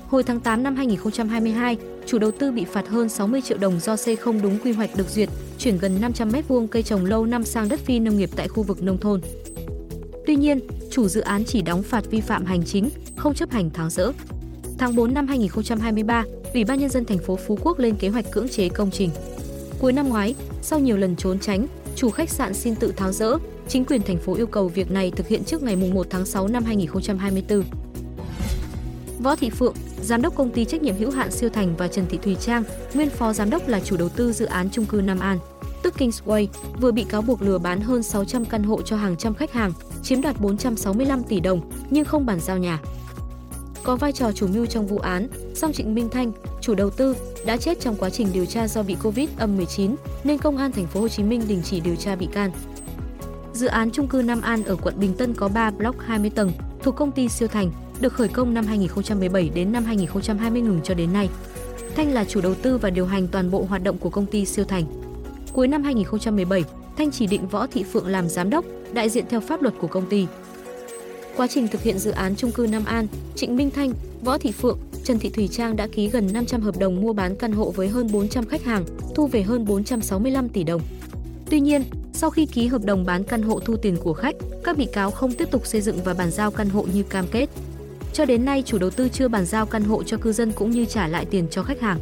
Hồi 0.08 0.22
tháng 0.22 0.40
8 0.40 0.62
năm 0.62 0.76
2022, 0.76 1.76
chủ 2.06 2.18
đầu 2.18 2.30
tư 2.30 2.52
bị 2.52 2.64
phạt 2.64 2.88
hơn 2.88 3.08
60 3.08 3.40
triệu 3.40 3.58
đồng 3.58 3.80
do 3.80 3.96
xây 3.96 4.16
không 4.16 4.42
đúng 4.42 4.58
quy 4.58 4.72
hoạch 4.72 4.90
được 4.96 5.08
duyệt, 5.08 5.28
chuyển 5.58 5.78
gần 5.78 6.00
500 6.00 6.30
m2 6.30 6.66
cây 6.66 6.82
trồng 6.82 7.04
lâu 7.04 7.26
năm 7.26 7.44
sang 7.44 7.68
đất 7.68 7.80
phi 7.80 7.98
nông 7.98 8.16
nghiệp 8.16 8.30
tại 8.36 8.48
khu 8.48 8.62
vực 8.62 8.82
nông 8.82 8.98
thôn. 8.98 9.20
Tuy 10.26 10.36
nhiên, 10.36 10.60
chủ 10.90 11.08
dự 11.08 11.20
án 11.20 11.44
chỉ 11.44 11.62
đóng 11.62 11.82
phạt 11.82 12.04
vi 12.10 12.20
phạm 12.20 12.44
hành 12.44 12.64
chính, 12.64 12.88
không 13.16 13.34
chấp 13.34 13.50
hành 13.50 13.70
tháo 13.70 13.90
rỡ. 13.90 14.12
Tháng 14.78 14.96
4 14.96 15.14
năm 15.14 15.26
2023, 15.26 16.24
Ủy 16.54 16.64
ban 16.64 16.78
nhân 16.78 16.90
dân 16.90 17.04
thành 17.04 17.18
phố 17.18 17.36
Phú 17.46 17.58
Quốc 17.62 17.78
lên 17.78 17.94
kế 17.94 18.08
hoạch 18.08 18.30
cưỡng 18.30 18.48
chế 18.48 18.68
công 18.68 18.90
trình. 18.90 19.10
Cuối 19.80 19.92
năm 19.92 20.08
ngoái, 20.08 20.34
sau 20.62 20.78
nhiều 20.78 20.96
lần 20.96 21.16
trốn 21.16 21.38
tránh, 21.38 21.66
chủ 21.96 22.10
khách 22.10 22.30
sạn 22.30 22.54
xin 22.54 22.74
tự 22.74 22.92
tháo 22.96 23.12
rỡ, 23.12 23.36
chính 23.68 23.84
quyền 23.84 24.02
thành 24.02 24.18
phố 24.18 24.34
yêu 24.34 24.46
cầu 24.46 24.68
việc 24.68 24.90
này 24.90 25.10
thực 25.10 25.28
hiện 25.28 25.44
trước 25.44 25.62
ngày 25.62 25.76
1 25.76 26.06
tháng 26.10 26.26
6 26.26 26.48
năm 26.48 26.64
2024. 26.64 27.62
Võ 29.18 29.36
Thị 29.36 29.50
Phượng, 29.50 29.74
giám 30.02 30.22
đốc 30.22 30.34
công 30.34 30.50
ty 30.50 30.64
trách 30.64 30.82
nhiệm 30.82 30.96
hữu 30.96 31.10
hạn 31.10 31.30
Siêu 31.30 31.50
Thành 31.50 31.76
và 31.76 31.88
Trần 31.88 32.06
Thị 32.06 32.18
Thùy 32.22 32.34
Trang, 32.40 32.64
nguyên 32.94 33.10
phó 33.10 33.32
giám 33.32 33.50
đốc 33.50 33.68
là 33.68 33.80
chủ 33.80 33.96
đầu 33.96 34.08
tư 34.08 34.32
dự 34.32 34.46
án 34.46 34.68
chung 34.72 34.86
cư 34.86 35.00
Nam 35.00 35.18
An, 35.18 35.38
tức 35.82 35.94
Kingsway, 35.98 36.46
vừa 36.80 36.92
bị 36.92 37.04
cáo 37.04 37.22
buộc 37.22 37.42
lừa 37.42 37.58
bán 37.58 37.80
hơn 37.80 38.02
600 38.02 38.44
căn 38.44 38.62
hộ 38.62 38.82
cho 38.82 38.96
hàng 38.96 39.16
trăm 39.16 39.34
khách 39.34 39.52
hàng, 39.52 39.72
chiếm 40.02 40.20
đoạt 40.20 40.40
465 40.40 41.22
tỷ 41.22 41.40
đồng 41.40 41.70
nhưng 41.90 42.04
không 42.04 42.26
bàn 42.26 42.40
giao 42.40 42.58
nhà. 42.58 42.80
Có 43.84 43.96
vai 43.96 44.12
trò 44.12 44.32
chủ 44.32 44.46
mưu 44.46 44.66
trong 44.66 44.86
vụ 44.86 44.98
án, 44.98 45.28
song 45.54 45.72
Trịnh 45.72 45.94
Minh 45.94 46.08
Thanh, 46.08 46.32
chủ 46.60 46.74
đầu 46.74 46.90
tư, 46.90 47.16
đã 47.46 47.56
chết 47.56 47.80
trong 47.80 47.96
quá 47.96 48.10
trình 48.10 48.28
điều 48.32 48.46
tra 48.46 48.68
do 48.68 48.82
bị 48.82 48.96
Covid 49.02 49.28
âm 49.38 49.56
19 49.56 49.94
nên 50.24 50.38
công 50.38 50.56
an 50.56 50.72
thành 50.72 50.86
phố 50.86 51.00
Hồ 51.00 51.08
Chí 51.08 51.22
Minh 51.22 51.42
đình 51.48 51.62
chỉ 51.64 51.80
điều 51.80 51.96
tra 51.96 52.16
bị 52.16 52.28
can. 52.32 52.50
Dự 53.54 53.66
án 53.66 53.90
chung 53.90 54.08
cư 54.08 54.22
Nam 54.22 54.40
An 54.40 54.64
ở 54.64 54.76
quận 54.76 55.00
Bình 55.00 55.14
Tân 55.18 55.34
có 55.34 55.48
3 55.48 55.70
block 55.70 56.00
20 56.00 56.30
tầng 56.30 56.52
thuộc 56.82 56.96
công 56.96 57.12
ty 57.12 57.28
Siêu 57.28 57.48
Thành, 57.48 57.72
được 58.00 58.12
khởi 58.12 58.28
công 58.28 58.54
năm 58.54 58.66
2017 58.66 59.50
đến 59.54 59.72
năm 59.72 59.84
2020 59.84 60.62
ngừng 60.62 60.80
cho 60.84 60.94
đến 60.94 61.12
nay. 61.12 61.28
Thanh 61.96 62.12
là 62.12 62.24
chủ 62.24 62.40
đầu 62.40 62.54
tư 62.54 62.78
và 62.78 62.90
điều 62.90 63.06
hành 63.06 63.28
toàn 63.28 63.50
bộ 63.50 63.66
hoạt 63.68 63.82
động 63.82 63.98
của 63.98 64.10
công 64.10 64.26
ty 64.26 64.44
Siêu 64.44 64.64
Thành. 64.64 64.84
Cuối 65.52 65.68
năm 65.68 65.82
2017, 65.82 66.64
Thanh 66.96 67.10
chỉ 67.10 67.26
định 67.26 67.48
Võ 67.48 67.66
Thị 67.66 67.82
Phượng 67.82 68.06
làm 68.06 68.28
giám 68.28 68.50
đốc, 68.50 68.64
đại 68.92 69.10
diện 69.10 69.24
theo 69.28 69.40
pháp 69.40 69.62
luật 69.62 69.74
của 69.80 69.86
công 69.86 70.08
ty. 70.08 70.26
Quá 71.36 71.46
trình 71.46 71.68
thực 71.68 71.82
hiện 71.82 71.98
dự 71.98 72.10
án 72.10 72.36
chung 72.36 72.52
cư 72.52 72.66
Nam 72.66 72.84
An, 72.84 73.06
Trịnh 73.34 73.56
Minh 73.56 73.70
Thanh, 73.70 73.92
Võ 74.24 74.38
Thị 74.38 74.52
Phượng, 74.52 74.78
Trần 75.04 75.18
Thị 75.18 75.30
Thủy 75.30 75.48
Trang 75.48 75.76
đã 75.76 75.86
ký 75.86 76.08
gần 76.08 76.28
500 76.32 76.60
hợp 76.60 76.78
đồng 76.78 77.00
mua 77.00 77.12
bán 77.12 77.36
căn 77.36 77.52
hộ 77.52 77.70
với 77.70 77.88
hơn 77.88 78.08
400 78.12 78.44
khách 78.46 78.64
hàng, 78.64 78.84
thu 79.14 79.26
về 79.26 79.42
hơn 79.42 79.64
465 79.64 80.48
tỷ 80.48 80.64
đồng. 80.64 80.80
Tuy 81.50 81.60
nhiên, 81.60 81.82
sau 82.14 82.30
khi 82.30 82.46
ký 82.46 82.66
hợp 82.66 82.84
đồng 82.84 83.04
bán 83.04 83.24
căn 83.24 83.42
hộ 83.42 83.60
thu 83.60 83.76
tiền 83.76 83.96
của 83.96 84.12
khách, 84.12 84.36
các 84.64 84.76
bị 84.76 84.86
cáo 84.86 85.10
không 85.10 85.32
tiếp 85.32 85.50
tục 85.50 85.66
xây 85.66 85.80
dựng 85.80 85.98
và 86.04 86.14
bàn 86.14 86.30
giao 86.30 86.50
căn 86.50 86.68
hộ 86.68 86.86
như 86.94 87.02
cam 87.02 87.26
kết. 87.30 87.46
Cho 88.12 88.24
đến 88.24 88.44
nay, 88.44 88.62
chủ 88.66 88.78
đầu 88.78 88.90
tư 88.90 89.08
chưa 89.08 89.28
bàn 89.28 89.46
giao 89.46 89.66
căn 89.66 89.84
hộ 89.84 90.02
cho 90.02 90.16
cư 90.16 90.32
dân 90.32 90.52
cũng 90.52 90.70
như 90.70 90.84
trả 90.84 91.06
lại 91.06 91.26
tiền 91.30 91.46
cho 91.50 91.62
khách 91.62 91.80
hàng. 91.80 91.98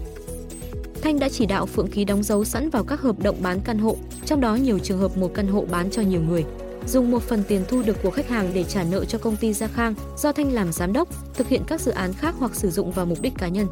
Thanh 1.02 1.18
đã 1.18 1.28
chỉ 1.28 1.46
đạo 1.46 1.66
Phượng 1.66 1.90
ký 1.90 2.04
đóng 2.04 2.22
dấu 2.22 2.44
sẵn 2.44 2.70
vào 2.70 2.84
các 2.84 3.00
hợp 3.00 3.18
đồng 3.18 3.36
bán 3.42 3.60
căn 3.64 3.78
hộ, 3.78 3.96
trong 4.26 4.40
đó 4.40 4.54
nhiều 4.54 4.78
trường 4.78 4.98
hợp 4.98 5.16
một 5.16 5.30
căn 5.34 5.46
hộ 5.46 5.64
bán 5.70 5.90
cho 5.90 6.02
nhiều 6.02 6.20
người. 6.20 6.44
Dùng 6.86 7.10
một 7.10 7.22
phần 7.22 7.42
tiền 7.48 7.64
thu 7.68 7.82
được 7.82 7.96
của 8.02 8.10
khách 8.10 8.28
hàng 8.28 8.50
để 8.54 8.64
trả 8.64 8.84
nợ 8.84 9.04
cho 9.04 9.18
công 9.18 9.36
ty 9.36 9.52
Gia 9.52 9.66
Khang, 9.66 9.94
do 10.18 10.32
Thanh 10.32 10.52
làm 10.52 10.72
giám 10.72 10.92
đốc, 10.92 11.34
thực 11.34 11.48
hiện 11.48 11.62
các 11.66 11.80
dự 11.80 11.92
án 11.92 12.12
khác 12.12 12.34
hoặc 12.38 12.54
sử 12.54 12.70
dụng 12.70 12.92
vào 12.92 13.06
mục 13.06 13.20
đích 13.22 13.34
cá 13.38 13.48
nhân. 13.48 13.66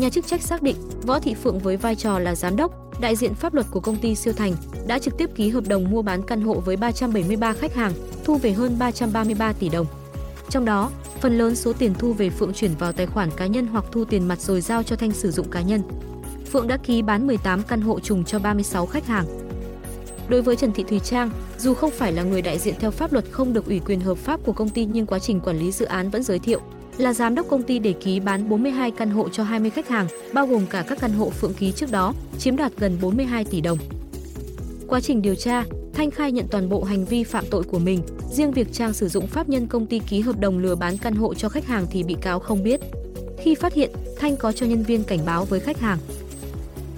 Nhà 0.00 0.10
chức 0.10 0.26
trách 0.26 0.42
xác 0.42 0.62
định 0.62 0.76
Võ 1.02 1.18
Thị 1.18 1.34
Phượng 1.34 1.58
với 1.58 1.76
vai 1.76 1.96
trò 1.96 2.18
là 2.18 2.34
giám 2.34 2.56
đốc, 2.56 3.00
đại 3.00 3.16
diện 3.16 3.34
pháp 3.34 3.54
luật 3.54 3.66
của 3.70 3.80
công 3.80 3.96
ty 3.96 4.14
Siêu 4.14 4.32
Thành 4.32 4.52
đã 4.86 4.98
trực 4.98 5.18
tiếp 5.18 5.30
ký 5.34 5.48
hợp 5.50 5.64
đồng 5.68 5.90
mua 5.90 6.02
bán 6.02 6.22
căn 6.22 6.40
hộ 6.40 6.60
với 6.60 6.76
373 6.76 7.52
khách 7.52 7.74
hàng, 7.74 7.92
thu 8.24 8.36
về 8.36 8.52
hơn 8.52 8.76
333 8.78 9.52
tỷ 9.52 9.68
đồng. 9.68 9.86
Trong 10.50 10.64
đó, 10.64 10.90
phần 11.20 11.38
lớn 11.38 11.56
số 11.56 11.72
tiền 11.72 11.94
thu 11.98 12.12
về 12.12 12.30
Phượng 12.30 12.52
chuyển 12.52 12.70
vào 12.78 12.92
tài 12.92 13.06
khoản 13.06 13.30
cá 13.36 13.46
nhân 13.46 13.66
hoặc 13.66 13.84
thu 13.92 14.04
tiền 14.04 14.28
mặt 14.28 14.40
rồi 14.40 14.60
giao 14.60 14.82
cho 14.82 14.96
Thanh 14.96 15.12
sử 15.12 15.30
dụng 15.30 15.50
cá 15.50 15.62
nhân. 15.62 15.82
Phượng 16.52 16.68
đã 16.68 16.76
ký 16.76 17.02
bán 17.02 17.26
18 17.26 17.62
căn 17.62 17.80
hộ 17.80 18.00
trùng 18.00 18.24
cho 18.24 18.38
36 18.38 18.86
khách 18.86 19.06
hàng. 19.06 19.26
Đối 20.28 20.42
với 20.42 20.56
Trần 20.56 20.72
Thị 20.72 20.84
Thùy 20.88 20.98
Trang, 20.98 21.30
dù 21.58 21.74
không 21.74 21.90
phải 21.90 22.12
là 22.12 22.22
người 22.22 22.42
đại 22.42 22.58
diện 22.58 22.74
theo 22.80 22.90
pháp 22.90 23.12
luật 23.12 23.24
không 23.30 23.52
được 23.52 23.66
ủy 23.66 23.80
quyền 23.86 24.00
hợp 24.00 24.18
pháp 24.18 24.40
của 24.44 24.52
công 24.52 24.68
ty 24.68 24.84
nhưng 24.84 25.06
quá 25.06 25.18
trình 25.18 25.40
quản 25.40 25.58
lý 25.58 25.72
dự 25.72 25.84
án 25.84 26.10
vẫn 26.10 26.22
giới 26.22 26.38
thiệu 26.38 26.60
là 27.00 27.12
giám 27.12 27.34
đốc 27.34 27.48
công 27.48 27.62
ty 27.62 27.78
để 27.78 27.92
ký 27.92 28.20
bán 28.20 28.48
42 28.48 28.90
căn 28.90 29.10
hộ 29.10 29.28
cho 29.28 29.42
20 29.42 29.70
khách 29.70 29.88
hàng, 29.88 30.06
bao 30.32 30.46
gồm 30.46 30.66
cả 30.66 30.84
các 30.88 30.98
căn 31.00 31.12
hộ 31.12 31.30
Phượng 31.30 31.54
ký 31.54 31.72
trước 31.72 31.90
đó, 31.90 32.14
chiếm 32.38 32.56
đoạt 32.56 32.72
gần 32.78 32.98
42 33.02 33.44
tỷ 33.44 33.60
đồng. 33.60 33.78
Quá 34.86 35.00
trình 35.00 35.22
điều 35.22 35.34
tra, 35.34 35.64
Thanh 35.94 36.10
khai 36.10 36.32
nhận 36.32 36.46
toàn 36.50 36.68
bộ 36.68 36.84
hành 36.84 37.04
vi 37.04 37.24
phạm 37.24 37.44
tội 37.50 37.62
của 37.62 37.78
mình, 37.78 38.02
riêng 38.32 38.52
việc 38.52 38.72
Trang 38.72 38.92
sử 38.92 39.08
dụng 39.08 39.26
pháp 39.26 39.48
nhân 39.48 39.66
công 39.66 39.86
ty 39.86 39.98
ký 39.98 40.20
hợp 40.20 40.40
đồng 40.40 40.58
lừa 40.58 40.74
bán 40.74 40.98
căn 40.98 41.14
hộ 41.14 41.34
cho 41.34 41.48
khách 41.48 41.66
hàng 41.66 41.86
thì 41.90 42.02
bị 42.02 42.16
cáo 42.20 42.40
không 42.40 42.62
biết. 42.62 42.80
Khi 43.38 43.54
phát 43.54 43.74
hiện, 43.74 43.90
Thanh 44.20 44.36
có 44.36 44.52
cho 44.52 44.66
nhân 44.66 44.82
viên 44.82 45.04
cảnh 45.04 45.20
báo 45.26 45.44
với 45.44 45.60
khách 45.60 45.80
hàng. 45.80 45.98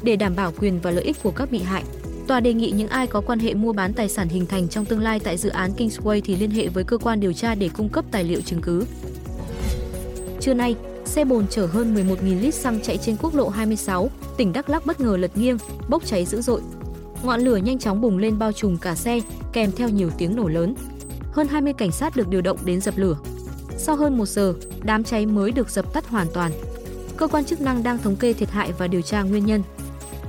Để 0.03 0.17
đảm 0.17 0.37
bảo 0.37 0.53
quyền 0.59 0.81
và 0.81 0.91
lợi 0.91 1.05
ích 1.05 1.17
của 1.23 1.31
các 1.31 1.51
bị 1.51 1.59
hại, 1.59 1.83
tòa 2.27 2.41
đề 2.41 2.55
nghị 2.55 2.71
những 2.71 2.89
ai 2.89 3.07
có 3.07 3.21
quan 3.21 3.39
hệ 3.39 3.55
mua 3.55 3.73
bán 3.73 3.93
tài 3.93 4.09
sản 4.09 4.29
hình 4.29 4.47
thành 4.47 4.69
trong 4.69 4.85
tương 4.85 5.03
lai 5.03 5.21
tại 5.21 5.37
dự 5.37 5.49
án 5.51 5.73
Kingsway 5.77 6.21
thì 6.25 6.37
liên 6.37 6.51
hệ 6.51 6.69
với 6.69 6.85
cơ 6.85 6.99
quan 6.99 7.21
điều 7.21 7.33
tra 7.33 7.55
để 7.55 7.71
cung 7.77 7.89
cấp 7.89 8.05
tài 8.11 8.25
liệu 8.25 8.41
chứng 8.41 8.61
cứ. 8.61 8.85
Trưa 10.43 10.55
nay, 10.55 10.77
xe 11.05 11.25
bồn 11.25 11.47
chở 11.51 11.67
hơn 11.67 11.95
11.000 11.95 12.41
lít 12.41 12.55
xăng 12.55 12.81
chạy 12.81 12.99
trên 12.99 13.17
quốc 13.17 13.35
lộ 13.35 13.49
26, 13.49 14.11
tỉnh 14.37 14.53
Đắk 14.53 14.71
Lắk 14.71 14.87
bất 14.87 15.01
ngờ 15.01 15.17
lật 15.17 15.37
nghiêng, 15.37 15.59
bốc 15.89 16.03
cháy 16.07 16.25
dữ 16.25 16.41
dội. 16.41 16.61
Ngọn 17.23 17.41
lửa 17.41 17.57
nhanh 17.57 17.79
chóng 17.79 18.01
bùng 18.01 18.19
lên 18.19 18.39
bao 18.39 18.53
trùm 18.53 18.77
cả 18.77 18.95
xe, 18.95 19.21
kèm 19.53 19.73
theo 19.73 19.89
nhiều 19.89 20.11
tiếng 20.19 20.37
nổ 20.37 20.49
lớn. 20.49 20.75
Hơn 21.33 21.49
20 21.49 21.73
cảnh 21.73 21.93
sát 21.93 22.17
được 22.17 22.29
điều 22.29 22.41
động 22.41 22.59
đến 22.65 22.81
dập 22.81 22.95
lửa. 22.97 23.17
Sau 23.77 23.97
hơn 23.97 24.19
một 24.19 24.27
giờ, 24.27 24.55
đám 24.83 25.05
cháy 25.05 25.27
mới 25.27 25.53
được 25.53 25.71
dập 25.71 25.93
tắt 25.93 26.09
hoàn 26.09 26.27
toàn. 26.35 26.53
Cơ 27.17 27.27
quan 27.27 27.45
chức 27.45 27.61
năng 27.61 27.83
đang 27.83 27.99
thống 27.99 28.17
kê 28.17 28.33
thiệt 28.33 28.51
hại 28.51 28.73
và 28.79 28.87
điều 28.87 29.03
tra 29.03 29.23
nguyên 29.23 29.47
nhân. 29.47 29.63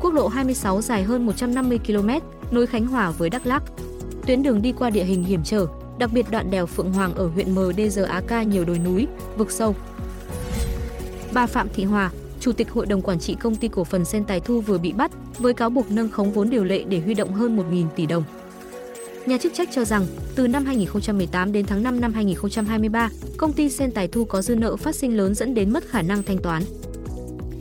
Quốc 0.02 0.14
lộ 0.14 0.28
26 0.28 0.82
dài 0.82 1.04
hơn 1.04 1.26
150 1.26 1.80
km, 1.88 2.10
nối 2.52 2.68
Khánh 2.68 2.88
Hòa 2.88 3.12
với 3.12 3.30
Đắk 3.30 3.46
Lắk. 3.46 3.64
Tuyến 4.28 4.44
đường 4.44 4.62
đi 4.62 4.72
qua 4.72 4.90
địa 4.90 5.04
hình 5.04 5.24
hiểm 5.24 5.44
trở, 5.44 5.68
đặc 5.98 6.10
biệt 6.14 6.26
đoạn 6.32 6.52
đèo 6.52 6.66
Phượng 6.66 6.94
Hoàng 6.94 7.14
ở 7.16 7.28
huyện 7.28 7.56
MDZAK 7.56 8.44
nhiều 8.44 8.66
đồi 8.66 8.80
núi, 8.80 9.08
vực 9.38 9.52
sâu. 9.52 9.76
Bà 11.34 11.46
Phạm 11.46 11.68
Thị 11.74 11.84
Hòa, 11.84 12.12
Chủ 12.40 12.52
tịch 12.52 12.72
Hội 12.72 12.86
đồng 12.86 13.02
Quản 13.02 13.20
trị 13.20 13.36
Công 13.36 13.56
ty 13.56 13.68
Cổ 13.68 13.84
phần 13.84 14.06
Sen 14.06 14.24
Tài 14.26 14.40
Thu 14.40 14.62
vừa 14.62 14.78
bị 14.78 14.94
bắt 14.94 15.12
với 15.38 15.54
cáo 15.54 15.70
buộc 15.70 15.92
nâng 15.92 16.10
khống 16.10 16.32
vốn 16.32 16.50
điều 16.50 16.64
lệ 16.64 16.84
để 16.84 17.00
huy 17.00 17.14
động 17.14 17.34
hơn 17.34 17.58
1.000 17.58 17.88
tỷ 17.96 18.06
đồng. 18.06 18.24
Nhà 19.26 19.38
chức 19.38 19.54
trách 19.54 19.70
cho 19.72 19.86
rằng, 19.86 20.06
từ 20.36 20.48
năm 20.48 20.66
2018 20.66 21.52
đến 21.52 21.66
tháng 21.66 21.84
5 21.84 22.02
năm 22.02 22.14
2023, 22.14 23.10
công 23.38 23.54
ty 23.54 23.70
Sen 23.70 23.92
Tài 23.92 24.08
Thu 24.08 24.26
có 24.26 24.42
dư 24.42 24.56
nợ 24.56 24.76
phát 24.76 24.96
sinh 24.96 25.18
lớn 25.18 25.36
dẫn 25.36 25.54
đến 25.54 25.74
mất 25.74 25.84
khả 25.88 26.02
năng 26.02 26.24
thanh 26.24 26.38
toán. 26.38 26.64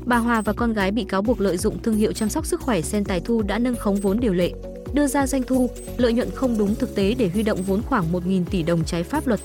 Bà 0.05 0.17
Hòa 0.17 0.41
và 0.41 0.53
con 0.53 0.73
gái 0.73 0.91
bị 0.91 1.05
cáo 1.05 1.23
buộc 1.23 1.41
lợi 1.41 1.57
dụng 1.57 1.83
thương 1.83 1.97
hiệu 1.97 2.13
chăm 2.13 2.29
sóc 2.29 2.47
sức 2.47 2.61
khỏe 2.61 2.81
Sen 2.81 3.05
Tài 3.05 3.21
Thu 3.21 3.43
đã 3.43 3.59
nâng 3.59 3.77
khống 3.77 3.97
vốn 3.97 4.21
điều 4.21 4.33
lệ, 4.33 4.53
đưa 4.93 5.07
ra 5.07 5.27
doanh 5.27 5.43
thu, 5.43 5.71
lợi 5.97 6.13
nhuận 6.13 6.31
không 6.35 6.59
đúng 6.59 6.75
thực 6.75 6.95
tế 6.95 7.15
để 7.19 7.29
huy 7.29 7.43
động 7.43 7.63
vốn 7.63 7.83
khoảng 7.83 8.13
1.000 8.13 8.45
tỷ 8.51 8.63
đồng 8.63 8.85
trái 8.85 9.03
pháp 9.03 9.27
luật. 9.27 9.41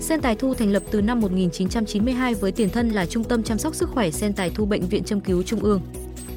Sen 0.00 0.20
Tài 0.20 0.34
Thu 0.34 0.54
thành 0.54 0.72
lập 0.72 0.82
từ 0.90 1.02
năm 1.02 1.20
1992 1.20 2.34
với 2.34 2.52
tiền 2.52 2.70
thân 2.70 2.90
là 2.90 3.06
Trung 3.06 3.24
tâm 3.24 3.42
chăm 3.42 3.58
sóc 3.58 3.74
sức 3.74 3.90
khỏe 3.90 4.10
Sen 4.10 4.32
Tài 4.32 4.50
Thu 4.50 4.66
Bệnh 4.66 4.88
viện 4.88 5.04
Châm 5.04 5.20
cứu 5.20 5.42
Trung 5.42 5.60
ương. 5.60 5.80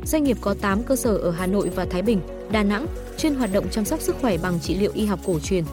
Doanh 0.05 0.23
nghiệp 0.23 0.37
có 0.41 0.53
8 0.53 0.83
cơ 0.83 0.95
sở 0.95 1.17
ở 1.17 1.31
Hà 1.31 1.47
Nội 1.47 1.69
và 1.75 1.85
Thái 1.85 2.01
Bình, 2.01 2.19
Đà 2.51 2.63
Nẵng, 2.63 2.85
chuyên 3.17 3.35
hoạt 3.35 3.53
động 3.53 3.65
chăm 3.71 3.85
sóc 3.85 4.01
sức 4.01 4.15
khỏe 4.21 4.37
bằng 4.37 4.59
trị 4.59 4.75
liệu 4.75 4.91
y 4.93 5.05
học 5.05 5.19
cổ 5.25 5.39
truyền. 5.39 5.63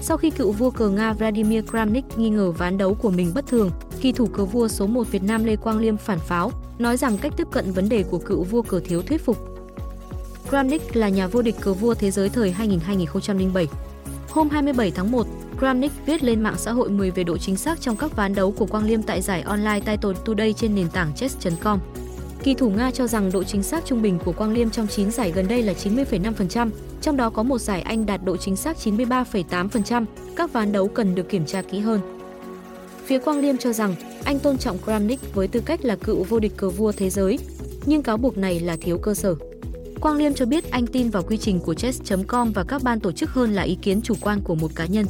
Sau 0.00 0.16
khi 0.16 0.30
cựu 0.30 0.52
vua 0.52 0.70
cờ 0.70 0.88
Nga 0.88 1.12
Vladimir 1.12 1.64
Kramnik 1.70 2.04
nghi 2.16 2.30
ngờ 2.30 2.50
ván 2.50 2.78
đấu 2.78 2.94
của 2.94 3.10
mình 3.10 3.32
bất 3.34 3.46
thường, 3.46 3.70
kỳ 4.00 4.12
thủ 4.12 4.26
cờ 4.26 4.44
vua 4.44 4.68
số 4.68 4.86
1 4.86 5.10
Việt 5.10 5.22
Nam 5.22 5.44
Lê 5.44 5.56
Quang 5.56 5.78
Liêm 5.78 5.96
phản 5.96 6.18
pháo, 6.18 6.52
nói 6.78 6.96
rằng 6.96 7.18
cách 7.18 7.32
tiếp 7.36 7.46
cận 7.50 7.72
vấn 7.72 7.88
đề 7.88 8.02
của 8.02 8.18
cựu 8.18 8.42
vua 8.42 8.62
cờ 8.62 8.80
thiếu 8.80 9.02
thuyết 9.02 9.24
phục. 9.24 9.36
Kramnik 10.48 10.96
là 10.96 11.08
nhà 11.08 11.26
vô 11.26 11.42
địch 11.42 11.56
cờ 11.60 11.74
vua 11.74 11.94
thế 11.94 12.10
giới 12.10 12.28
thời 12.28 12.54
2000-2007. 12.58 13.66
Hôm 14.30 14.48
27 14.48 14.90
tháng 14.90 15.10
1, 15.10 15.26
Kramnik 15.58 15.92
viết 16.06 16.24
lên 16.24 16.42
mạng 16.42 16.54
xã 16.58 16.72
hội 16.72 16.90
10 16.90 17.10
về 17.10 17.24
độ 17.24 17.38
chính 17.38 17.56
xác 17.56 17.80
trong 17.80 17.96
các 17.96 18.16
ván 18.16 18.34
đấu 18.34 18.52
của 18.52 18.66
Quang 18.66 18.84
Liêm 18.84 19.02
tại 19.02 19.22
giải 19.22 19.42
online 19.42 19.80
Title 19.80 20.12
Today 20.24 20.52
trên 20.52 20.74
nền 20.74 20.88
tảng 20.88 21.12
chess.com. 21.14 21.78
Kỳ 22.42 22.54
thủ 22.54 22.70
Nga 22.70 22.90
cho 22.90 23.06
rằng 23.06 23.32
độ 23.32 23.44
chính 23.44 23.62
xác 23.62 23.86
trung 23.86 24.02
bình 24.02 24.18
của 24.24 24.32
Quang 24.32 24.52
Liêm 24.52 24.70
trong 24.70 24.86
9 24.86 25.10
giải 25.10 25.32
gần 25.32 25.48
đây 25.48 25.62
là 25.62 25.72
90,5%, 25.72 26.70
trong 27.02 27.16
đó 27.16 27.30
có 27.30 27.42
một 27.42 27.58
giải 27.58 27.82
Anh 27.82 28.06
đạt 28.06 28.20
độ 28.24 28.36
chính 28.36 28.56
xác 28.56 28.76
93,8%, 28.84 30.04
các 30.36 30.52
ván 30.52 30.72
đấu 30.72 30.88
cần 30.88 31.14
được 31.14 31.28
kiểm 31.28 31.46
tra 31.46 31.62
kỹ 31.62 31.78
hơn. 31.78 32.00
Phía 33.04 33.18
Quang 33.18 33.38
Liêm 33.38 33.56
cho 33.56 33.72
rằng 33.72 33.94
anh 34.24 34.38
tôn 34.38 34.58
trọng 34.58 34.78
Kramnik 34.78 35.34
với 35.34 35.48
tư 35.48 35.60
cách 35.64 35.84
là 35.84 35.96
cựu 35.96 36.22
vô 36.22 36.38
địch 36.38 36.52
cờ 36.56 36.70
vua 36.70 36.92
thế 36.92 37.10
giới, 37.10 37.38
nhưng 37.86 38.02
cáo 38.02 38.16
buộc 38.16 38.38
này 38.38 38.60
là 38.60 38.76
thiếu 38.80 38.98
cơ 38.98 39.14
sở. 39.14 39.34
Quang 40.00 40.16
Liêm 40.16 40.34
cho 40.34 40.46
biết 40.46 40.70
anh 40.70 40.86
tin 40.86 41.10
vào 41.10 41.22
quy 41.22 41.36
trình 41.36 41.60
của 41.60 41.74
chess.com 41.74 42.52
và 42.52 42.64
các 42.68 42.82
ban 42.82 43.00
tổ 43.00 43.12
chức 43.12 43.30
hơn 43.30 43.52
là 43.52 43.62
ý 43.62 43.74
kiến 43.82 44.00
chủ 44.02 44.14
quan 44.20 44.40
của 44.44 44.54
một 44.54 44.70
cá 44.74 44.86
nhân. 44.86 45.06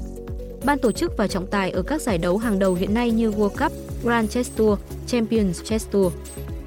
Ban 0.66 0.78
tổ 0.78 0.92
chức 0.92 1.16
và 1.16 1.28
trọng 1.28 1.46
tài 1.46 1.70
ở 1.70 1.82
các 1.82 2.02
giải 2.02 2.18
đấu 2.18 2.38
hàng 2.38 2.58
đầu 2.58 2.74
hiện 2.74 2.94
nay 2.94 3.10
như 3.10 3.30
World 3.30 3.48
Cup, 3.48 3.72
Grand 4.04 4.30
Chess 4.30 4.50
Tour, 4.56 4.78
Champions 5.06 5.62
Chess 5.64 5.90
Tour 5.90 6.12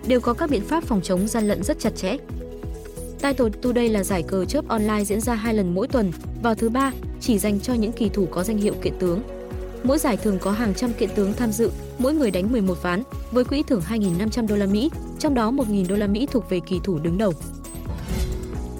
đều 0.07 0.19
có 0.19 0.33
các 0.33 0.49
biện 0.49 0.61
pháp 0.61 0.83
phòng 0.83 1.01
chống 1.03 1.27
gian 1.27 1.47
lận 1.47 1.63
rất 1.63 1.79
chặt 1.79 1.95
chẽ. 1.95 2.17
Title 3.21 3.49
Today 3.61 3.89
là 3.89 4.03
giải 4.03 4.23
cờ 4.23 4.45
chớp 4.45 4.67
online 4.67 5.03
diễn 5.03 5.21
ra 5.21 5.35
hai 5.35 5.53
lần 5.53 5.75
mỗi 5.75 5.87
tuần, 5.87 6.11
vào 6.43 6.55
thứ 6.55 6.69
ba 6.69 6.91
chỉ 7.21 7.39
dành 7.39 7.59
cho 7.59 7.73
những 7.73 7.91
kỳ 7.91 8.09
thủ 8.09 8.25
có 8.31 8.43
danh 8.43 8.57
hiệu 8.57 8.73
kiện 8.81 8.93
tướng. 8.99 9.21
Mỗi 9.83 9.97
giải 9.97 10.17
thường 10.17 10.39
có 10.39 10.51
hàng 10.51 10.73
trăm 10.73 10.93
kiện 10.93 11.09
tướng 11.15 11.33
tham 11.33 11.51
dự, 11.51 11.71
mỗi 11.97 12.13
người 12.13 12.31
đánh 12.31 12.51
11 12.51 12.83
ván 12.83 13.03
với 13.31 13.43
quỹ 13.43 13.63
thưởng 13.63 13.81
2.500 13.89 14.47
đô 14.47 14.55
la 14.55 14.65
Mỹ, 14.65 14.89
trong 15.19 15.33
đó 15.33 15.51
1.000 15.51 15.87
đô 15.87 15.95
la 15.95 16.07
Mỹ 16.07 16.27
thuộc 16.31 16.49
về 16.49 16.59
kỳ 16.59 16.79
thủ 16.83 16.99
đứng 16.99 17.17
đầu. 17.17 17.33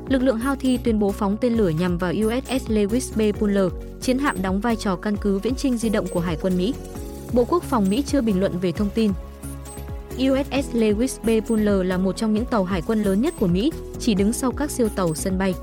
Lực 0.10 0.22
lượng 0.22 0.40
Houthi 0.40 0.78
tuyên 0.78 1.00
bố 1.00 1.12
phóng 1.12 1.38
tên 1.42 1.54
lửa 1.54 1.70
nhằm 1.70 1.98
vào 1.98 2.12
USS 2.12 2.70
Lewis 2.70 3.32
B. 3.34 3.38
Puller, 3.40 3.72
chiến 4.02 4.20
hạm 4.20 4.42
đóng 4.42 4.60
vai 4.60 4.76
trò 4.76 4.96
căn 4.96 5.18
cứ 5.18 5.40
viễn 5.40 5.56
trinh 5.56 5.78
di 5.78 5.90
động 5.90 6.08
của 6.08 6.20
Hải 6.20 6.38
quân 6.42 6.58
Mỹ. 6.58 6.74
Bộ 7.34 7.46
Quốc 7.46 7.64
phòng 7.64 7.90
Mỹ 7.90 8.04
chưa 8.08 8.22
bình 8.22 8.40
luận 8.40 8.60
về 8.60 8.72
thông 8.72 8.90
tin, 8.90 9.12
USS 10.20 10.76
Lewis 10.76 11.18
B. 11.24 11.48
Puller 11.48 11.86
là 11.86 11.98
một 11.98 12.18
trong 12.18 12.34
những 12.34 12.46
tàu 12.46 12.64
hải 12.64 12.82
quân 12.82 13.04
lớn 13.04 13.22
nhất 13.22 13.34
của 13.40 13.48
Mỹ, 13.48 13.72
chỉ 14.00 14.14
đứng 14.14 14.34
sau 14.34 14.52
các 14.52 14.72
siêu 14.72 14.90
tàu 14.90 15.16
sân 15.16 15.38
bay. 15.38 15.54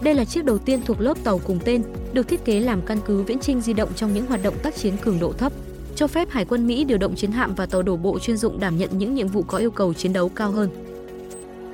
Đây 0.00 0.14
là 0.14 0.24
chiếc 0.24 0.44
đầu 0.44 0.58
tiên 0.58 0.80
thuộc 0.84 1.00
lớp 1.00 1.24
tàu 1.24 1.38
cùng 1.38 1.58
tên, 1.64 1.82
được 2.12 2.28
thiết 2.28 2.44
kế 2.44 2.60
làm 2.60 2.82
căn 2.82 2.98
cứ 3.06 3.22
viễn 3.22 3.38
trinh 3.38 3.60
di 3.60 3.72
động 3.72 3.88
trong 3.96 4.14
những 4.14 4.26
hoạt 4.26 4.42
động 4.42 4.54
tác 4.62 4.76
chiến 4.76 4.96
cường 4.96 5.20
độ 5.20 5.32
thấp, 5.32 5.52
cho 5.96 6.06
phép 6.06 6.30
Hải 6.30 6.44
quân 6.44 6.66
Mỹ 6.66 6.84
điều 6.84 6.98
động 6.98 7.14
chiến 7.14 7.32
hạm 7.32 7.54
và 7.54 7.66
tàu 7.66 7.82
đổ 7.82 7.96
bộ 7.96 8.18
chuyên 8.18 8.36
dụng 8.36 8.60
đảm 8.60 8.78
nhận 8.78 8.98
những 8.98 9.14
nhiệm 9.14 9.28
vụ 9.28 9.42
có 9.42 9.58
yêu 9.58 9.70
cầu 9.70 9.94
chiến 9.94 10.12
đấu 10.12 10.28
cao 10.28 10.50
hơn. 10.50 10.70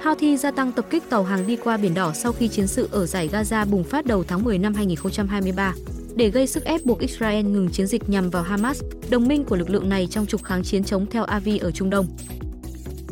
Houthi 0.04 0.36
gia 0.36 0.50
tăng 0.50 0.72
tập 0.72 0.86
kích 0.90 1.10
tàu 1.10 1.24
hàng 1.24 1.46
đi 1.46 1.56
qua 1.56 1.76
Biển 1.76 1.94
Đỏ 1.94 2.12
sau 2.14 2.32
khi 2.32 2.48
chiến 2.48 2.66
sự 2.66 2.88
ở 2.92 3.06
giải 3.06 3.28
Gaza 3.28 3.66
bùng 3.66 3.84
phát 3.84 4.06
đầu 4.06 4.24
tháng 4.24 4.44
10 4.44 4.58
năm 4.58 4.74
2023 4.74 5.74
để 6.18 6.30
gây 6.30 6.46
sức 6.46 6.64
ép 6.64 6.84
buộc 6.84 7.00
Israel 7.00 7.46
ngừng 7.46 7.68
chiến 7.68 7.86
dịch 7.86 8.08
nhằm 8.08 8.30
vào 8.30 8.42
Hamas, 8.42 8.82
đồng 9.10 9.28
minh 9.28 9.44
của 9.44 9.56
lực 9.56 9.70
lượng 9.70 9.88
này 9.88 10.06
trong 10.10 10.26
trục 10.26 10.44
kháng 10.44 10.62
chiến 10.62 10.84
chống 10.84 11.06
theo 11.10 11.24
Avi 11.24 11.58
ở 11.58 11.70
Trung 11.70 11.90
Đông. 11.90 12.06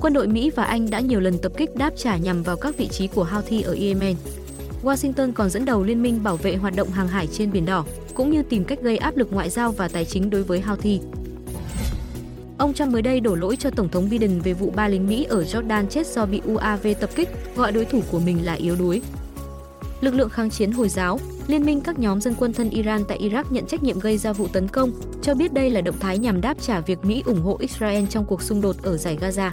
Quân 0.01 0.13
đội 0.13 0.27
Mỹ 0.29 0.51
và 0.51 0.65
Anh 0.65 0.91
đã 0.91 1.01
nhiều 1.01 1.21
lần 1.21 1.39
tập 1.39 1.53
kích 1.57 1.77
đáp 1.77 1.91
trả 1.97 2.17
nhằm 2.17 2.43
vào 2.43 2.57
các 2.57 2.79
vị 2.79 2.89
trí 2.89 3.07
của 3.07 3.25
Houthi 3.25 3.63
ở 3.63 3.77
Yemen. 3.81 4.17
Washington 4.83 5.33
còn 5.33 5.51
dẫn 5.51 5.65
đầu 5.65 5.85
liên 5.85 6.03
minh 6.03 6.23
bảo 6.23 6.37
vệ 6.37 6.57
hoạt 6.57 6.77
động 6.77 6.91
hàng 6.91 7.09
hải 7.09 7.27
trên 7.27 7.53
Biển 7.53 7.67
Đỏ, 7.67 7.85
cũng 8.15 8.31
như 8.31 8.43
tìm 8.43 8.65
cách 8.65 8.79
gây 8.83 8.97
áp 8.97 9.17
lực 9.17 9.33
ngoại 9.33 9.51
giao 9.51 9.73
và 9.73 9.89
tài 9.89 10.05
chính 10.05 10.31
đối 10.31 10.43
với 10.43 10.61
Houthi. 10.61 11.01
Ông 12.59 12.75
Trump 12.75 12.93
mới 12.93 13.03
đây 13.03 13.21
đổ 13.21 13.35
lỗi 13.35 13.57
cho 13.57 13.71
Tổng 13.71 13.89
thống 13.89 14.09
Biden 14.11 14.41
về 14.41 14.53
vụ 14.53 14.71
ba 14.71 14.89
lính 14.89 15.07
Mỹ 15.07 15.25
ở 15.25 15.43
Jordan 15.43 15.87
chết 15.87 16.07
do 16.07 16.27
bị 16.27 16.41
UAV 16.45 16.87
tập 17.01 17.11
kích, 17.15 17.29
gọi 17.57 17.73
đối 17.73 17.85
thủ 17.85 18.03
của 18.11 18.21
mình 18.21 18.45
là 18.45 18.53
yếu 18.53 18.77
đuối. 18.77 19.03
Lực 20.01 20.15
lượng 20.15 20.31
kháng 20.31 20.51
chiến 20.51 20.73
Hồi 20.73 20.89
giáo, 20.89 21.21
Liên 21.47 21.67
minh 21.67 21.81
các 21.81 21.99
nhóm 21.99 22.21
dân 22.21 22.35
quân 22.39 22.53
thân 22.53 22.71
Iran 22.71 23.05
tại 23.09 23.19
Iraq 23.19 23.45
nhận 23.51 23.67
trách 23.67 23.83
nhiệm 23.83 23.99
gây 23.99 24.19
ra 24.19 24.33
vụ 24.33 24.47
tấn 24.53 24.69
công, 24.69 24.91
cho 25.23 25.35
biết 25.35 25.53
đây 25.53 25.71
là 25.71 25.81
động 25.81 25.99
thái 26.01 26.19
nhằm 26.19 26.41
đáp 26.41 26.57
trả 26.61 26.81
việc 26.81 27.05
Mỹ 27.05 27.23
ủng 27.27 27.43
hộ 27.43 27.57
Israel 27.61 28.05
trong 28.11 28.25
cuộc 28.25 28.43
xung 28.43 28.61
đột 28.61 28.77
ở 28.83 28.97
giải 28.97 29.19
Gaza. 29.21 29.51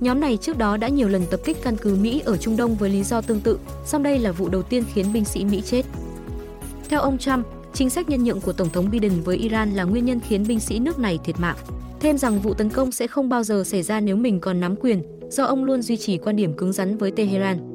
Nhóm 0.00 0.20
này 0.20 0.36
trước 0.36 0.58
đó 0.58 0.76
đã 0.76 0.88
nhiều 0.88 1.08
lần 1.08 1.22
tập 1.30 1.40
kích 1.44 1.56
căn 1.62 1.76
cứ 1.76 1.94
Mỹ 1.94 2.22
ở 2.24 2.36
Trung 2.36 2.56
Đông 2.56 2.74
với 2.74 2.90
lý 2.90 3.02
do 3.02 3.20
tương 3.20 3.40
tự, 3.40 3.58
song 3.84 4.02
đây 4.02 4.18
là 4.18 4.32
vụ 4.32 4.48
đầu 4.48 4.62
tiên 4.62 4.84
khiến 4.92 5.12
binh 5.12 5.24
sĩ 5.24 5.44
Mỹ 5.44 5.62
chết. 5.64 5.82
Theo 6.88 7.00
ông 7.00 7.18
Trump, 7.18 7.46
chính 7.72 7.90
sách 7.90 8.08
nhân 8.08 8.24
nhượng 8.24 8.40
của 8.40 8.52
Tổng 8.52 8.70
thống 8.70 8.90
Biden 8.90 9.20
với 9.24 9.36
Iran 9.36 9.70
là 9.72 9.84
nguyên 9.84 10.04
nhân 10.04 10.20
khiến 10.28 10.44
binh 10.48 10.60
sĩ 10.60 10.78
nước 10.78 10.98
này 10.98 11.18
thiệt 11.24 11.40
mạng. 11.40 11.56
Thêm 12.00 12.18
rằng 12.18 12.40
vụ 12.40 12.54
tấn 12.54 12.70
công 12.70 12.92
sẽ 12.92 13.06
không 13.06 13.28
bao 13.28 13.42
giờ 13.42 13.64
xảy 13.64 13.82
ra 13.82 14.00
nếu 14.00 14.16
mình 14.16 14.40
còn 14.40 14.60
nắm 14.60 14.76
quyền, 14.76 15.02
do 15.30 15.44
ông 15.44 15.64
luôn 15.64 15.82
duy 15.82 15.96
trì 15.96 16.18
quan 16.18 16.36
điểm 16.36 16.56
cứng 16.56 16.72
rắn 16.72 16.96
với 16.96 17.10
Tehran. 17.10 17.73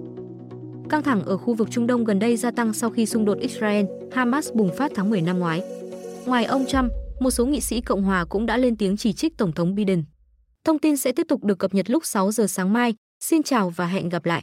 Căng 0.90 1.04
thẳng 1.04 1.24
ở 1.24 1.38
khu 1.38 1.54
vực 1.54 1.72
Trung 1.72 1.88
Đông 1.88 2.04
gần 2.04 2.20
đây 2.20 2.38
gia 2.38 2.52
tăng 2.52 2.74
sau 2.74 2.90
khi 2.90 3.06
xung 3.06 3.26
đột 3.26 3.38
Israel-Hamas 3.38 4.54
bùng 4.54 4.76
phát 4.78 4.92
tháng 4.96 5.10
10 5.10 5.22
năm 5.22 5.40
ngoái. 5.40 5.64
Ngoài 6.26 6.46
ông 6.46 6.66
Trump, 6.66 6.92
một 7.20 7.32
số 7.32 7.46
nghị 7.46 7.62
sĩ 7.62 7.82
Cộng 7.82 8.04
hòa 8.04 8.26
cũng 8.26 8.46
đã 8.46 8.58
lên 8.58 8.76
tiếng 8.76 8.98
chỉ 8.98 9.14
trích 9.14 9.38
Tổng 9.38 9.52
thống 9.52 9.76
Biden. 9.76 10.04
Thông 10.64 10.80
tin 10.80 10.98
sẽ 10.98 11.12
tiếp 11.12 11.26
tục 11.28 11.44
được 11.44 11.60
cập 11.60 11.74
nhật 11.74 11.90
lúc 11.90 12.06
6 12.06 12.32
giờ 12.32 12.48
sáng 12.48 12.74
mai. 12.74 12.94
Xin 13.20 13.44
chào 13.44 13.70
và 13.70 13.88
hẹn 13.88 14.10
gặp 14.10 14.26
lại! 14.26 14.42